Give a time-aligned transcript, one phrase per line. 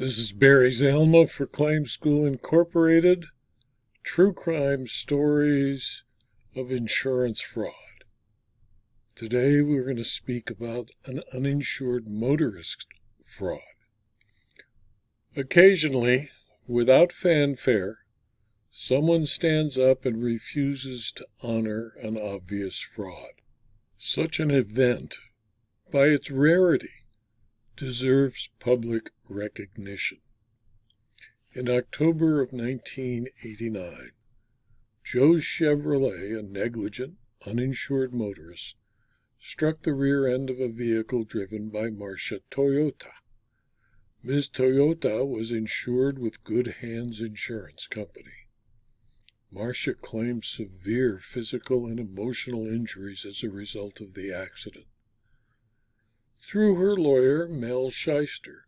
[0.00, 3.26] This is Barry Zalma for Claim School Incorporated.
[4.02, 6.04] True crime stories
[6.56, 7.74] of insurance fraud.
[9.14, 12.86] Today we're going to speak about an uninsured motorist
[13.26, 13.60] fraud.
[15.36, 16.30] Occasionally,
[16.66, 17.98] without fanfare,
[18.70, 23.42] someone stands up and refuses to honor an obvious fraud.
[23.98, 25.16] Such an event,
[25.92, 26.99] by its rarity,
[27.80, 30.18] deserves public recognition.
[31.54, 34.10] In October of 1989,
[35.02, 37.14] Joe Chevrolet, a negligent,
[37.46, 38.76] uninsured motorist,
[39.38, 43.12] struck the rear end of a vehicle driven by Marcia Toyota.
[44.22, 44.50] Ms.
[44.50, 48.46] Toyota was insured with Good Hands Insurance Company.
[49.50, 54.84] Marcia claimed severe physical and emotional injuries as a result of the accident.
[56.42, 58.66] Through her lawyer, Mel Shyster,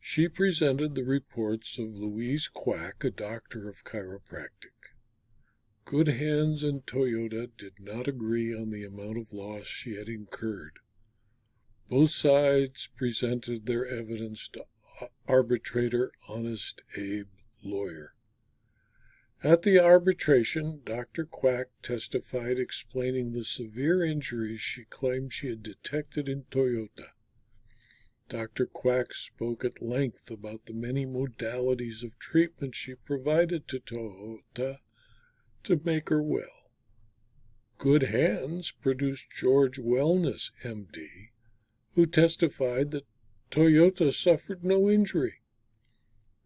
[0.00, 4.94] she presented the reports of Louise Quack, a doctor of chiropractic.
[5.84, 10.78] Good Hands and Toyota did not agree on the amount of loss she had incurred.
[11.88, 14.66] Both sides presented their evidence to
[15.26, 17.28] arbitrator Honest Abe
[17.62, 18.14] Lawyer.
[19.42, 21.24] At the arbitration, Dr.
[21.24, 27.10] Quack testified explaining the severe injuries she claimed she had detected in Toyota.
[28.28, 28.66] Dr.
[28.66, 34.78] Quack spoke at length about the many modalities of treatment she provided to Toyota
[35.62, 36.72] to make her well.
[37.78, 41.06] Good Hands produced George Wellness, MD,
[41.92, 43.06] who testified that
[43.52, 45.42] Toyota suffered no injury.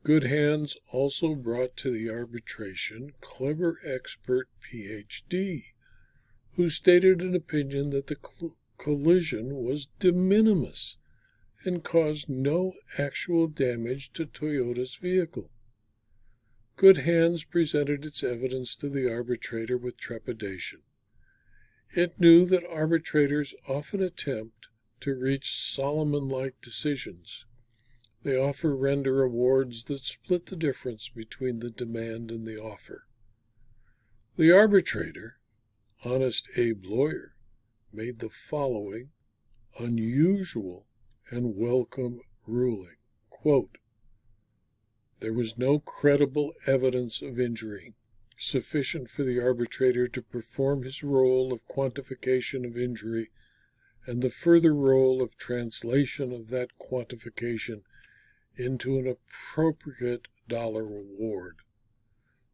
[0.04, 5.74] Good Hands also brought to the arbitration clever expert PhD,
[6.54, 8.16] who stated an opinion that the
[8.78, 10.96] collision was de minimis
[11.64, 15.50] and caused no actual damage to Toyota's vehicle.
[16.74, 20.80] Good Hands presented its evidence to the arbitrator with trepidation.
[21.94, 24.66] It knew that arbitrators often attempt
[24.98, 27.44] to reach Solomon like decisions
[28.22, 33.06] they offer render awards that split the difference between the demand and the offer.
[34.36, 35.38] The arbitrator,
[36.04, 37.34] honest Abe Lawyer,
[37.92, 39.10] made the following
[39.78, 40.86] unusual
[41.30, 42.96] and welcome ruling.
[43.30, 43.78] Quote,
[45.20, 47.94] there was no credible evidence of injury
[48.36, 53.30] sufficient for the arbitrator to perform his role of quantification of injury
[54.06, 57.82] and the further role of translation of that quantification
[58.56, 61.56] into an appropriate dollar reward.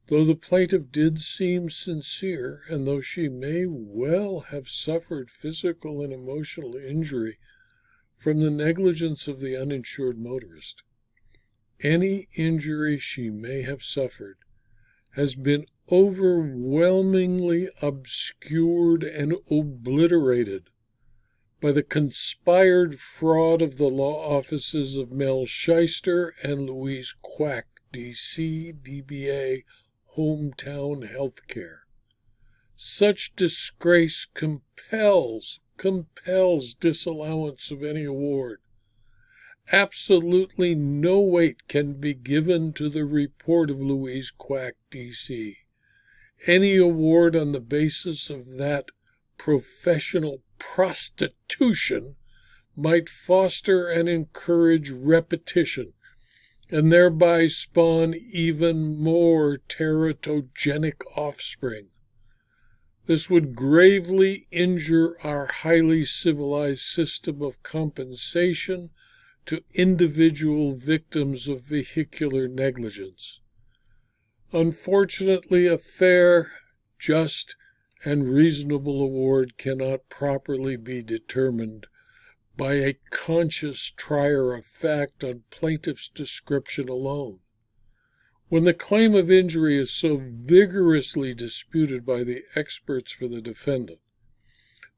[0.09, 6.13] Though the plaintiff did seem sincere, and though she may well have suffered physical and
[6.13, 7.39] emotional injury
[8.17, 10.83] from the negligence of the uninsured motorist,
[11.81, 14.39] any injury she may have suffered
[15.13, 20.71] has been overwhelmingly obscured and obliterated
[21.61, 28.73] by the conspired fraud of the law offices of Mel Shyster and Louise Quack, D.C.,
[28.83, 29.65] DBA,
[30.17, 31.79] Hometown Healthcare.
[32.77, 38.61] Such disgrace compels, compels disallowance of any award.
[39.73, 45.57] Absolutely no weight can be given to the report of Louise Quack, D.C.
[46.47, 48.87] Any award on the basis of that
[49.37, 52.17] professional prostitution
[52.77, 55.93] might foster and encourage repetition
[56.71, 61.89] and thereby spawn even more teratogenic offspring.
[63.07, 68.91] This would gravely injure our highly civilized system of compensation
[69.47, 73.41] to individual victims of vehicular negligence.
[74.53, 76.53] Unfortunately, a fair,
[76.99, 77.57] just,
[78.05, 81.87] and reasonable award cannot properly be determined
[82.57, 87.39] by a conscious trier of fact on plaintiff's description alone.
[88.49, 94.01] When the claim of injury is so vigorously disputed by the experts for the defendant,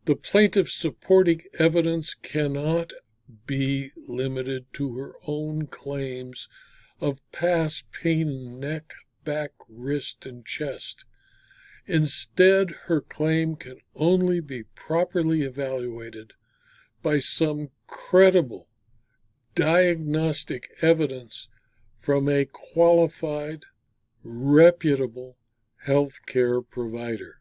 [0.05, 2.93] the plaintiff's supporting evidence cannot
[3.47, 6.49] be limited to her own claims
[7.01, 11.05] of past pain in neck, back, wrist, and chest
[11.91, 16.35] Instead, her claim can only be properly evaluated
[17.03, 18.69] by some credible
[19.57, 21.49] diagnostic evidence
[21.99, 23.65] from a qualified,
[24.23, 25.37] reputable
[25.89, 27.41] healthcare provider.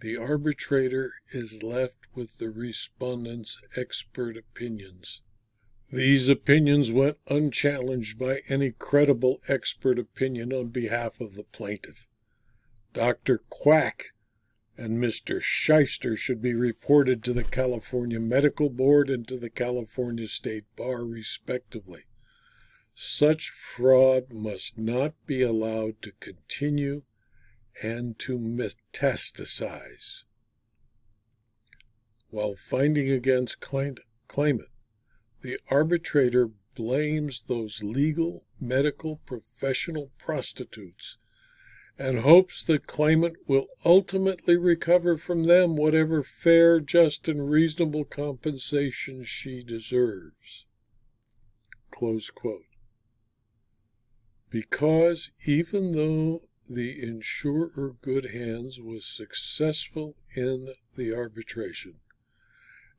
[0.00, 5.22] The arbitrator is left with the respondent's expert opinions.
[5.92, 12.07] These opinions went unchallenged by any credible expert opinion on behalf of the plaintiff.
[12.98, 13.44] Dr.
[13.48, 14.06] Quack
[14.76, 15.40] and Mr.
[15.40, 21.04] Shyster should be reported to the California Medical Board and to the California State Bar,
[21.04, 22.06] respectively.
[22.96, 27.02] Such fraud must not be allowed to continue
[27.84, 30.24] and to metastasize.
[32.30, 34.70] While finding against claimant,
[35.42, 41.16] the arbitrator blames those legal, medical, professional prostitutes
[41.98, 49.24] and hopes the claimant will ultimately recover from them whatever fair, just, and reasonable compensation
[49.24, 50.64] she deserves.
[54.50, 61.94] Because even though the insurer Good Hands was successful in the arbitration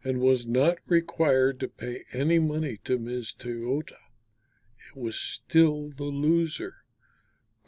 [0.04, 3.34] and was not required to pay any money to Ms.
[3.38, 3.96] Toyota,
[4.78, 6.74] it was still the loser.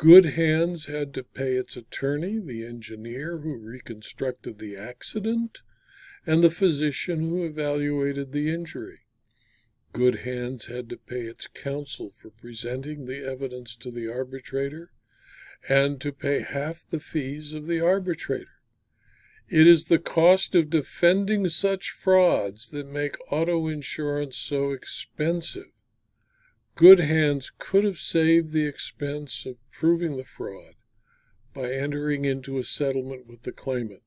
[0.02, 5.60] Good Hands had to pay its attorney, the engineer who reconstructed the accident,
[6.26, 9.02] and the physician who evaluated the injury.
[9.94, 14.90] Good Hands had to pay its counsel for presenting the evidence to the arbitrator
[15.70, 18.58] and to pay half the fees of the arbitrator.
[19.50, 25.70] It is the cost of defending such frauds that make auto insurance so expensive.
[26.76, 30.76] Good Hands could have saved the expense of proving the fraud
[31.54, 34.04] by entering into a settlement with the claimant.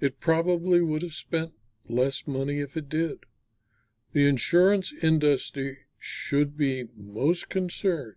[0.00, 1.52] It probably would have spent
[1.88, 3.26] less money if it did.
[4.12, 8.16] The insurance industry should be most concerned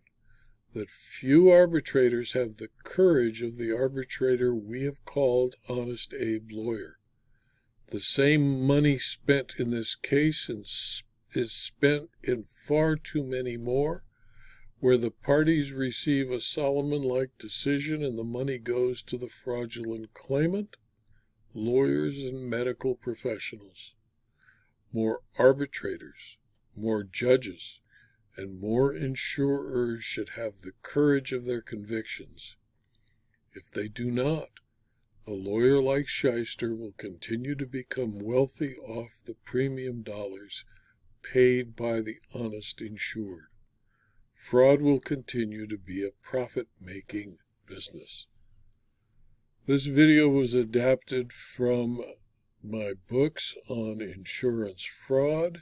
[0.73, 6.99] that few arbitrators have the courage of the arbitrator we have called Honest Abe Lawyer.
[7.87, 10.47] The same money spent in this case
[11.33, 14.03] is spent in far too many more,
[14.79, 20.13] where the parties receive a Solomon like decision and the money goes to the fraudulent
[20.13, 20.77] claimant,
[21.53, 23.93] lawyers, and medical professionals
[24.91, 26.37] more arbitrators,
[26.75, 27.79] more judges,
[28.35, 32.55] and more insurers should have the courage of their convictions.
[33.53, 34.49] If they do not,
[35.27, 40.65] a lawyer like Shyster will continue to become wealthy off the premium dollars
[41.21, 43.45] paid by the honest insured.
[44.33, 47.37] Fraud will continue to be a profit making
[47.67, 48.25] business.
[49.67, 52.01] This video was adapted from
[52.63, 55.61] my books on insurance fraud,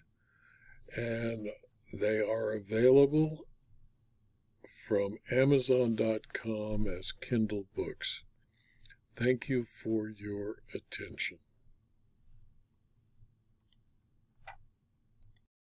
[0.95, 1.50] and
[1.92, 3.45] they are available
[4.88, 8.24] from Amazon.com as Kindle books.
[9.15, 11.39] Thank you for your attention.